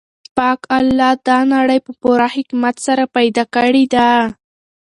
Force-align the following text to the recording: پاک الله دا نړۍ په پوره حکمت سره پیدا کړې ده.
پاک 0.37 0.59
الله 0.77 1.11
دا 1.27 1.37
نړۍ 1.53 1.79
په 1.85 1.91
پوره 2.01 2.27
حکمت 2.35 2.75
سره 2.87 3.03
پیدا 3.15 3.43
کړې 3.55 3.83
ده. 3.93 4.09